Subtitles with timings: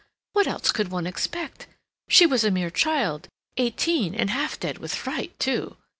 [0.33, 1.67] What else could one expect?
[2.09, 5.77] She was a mere child—eighteen—and half dead with fright, too.